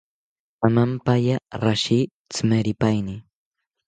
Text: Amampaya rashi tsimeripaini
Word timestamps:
Amampaya 0.67 1.35
rashi 1.63 1.99
tsimeripaini 2.31 3.15